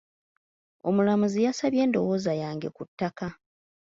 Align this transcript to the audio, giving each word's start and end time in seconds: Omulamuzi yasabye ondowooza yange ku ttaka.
Omulamuzi 0.87 1.39
yasabye 1.45 1.79
ondowooza 1.85 2.31
yange 2.43 2.67
ku 2.75 2.83
ttaka. 2.89 3.27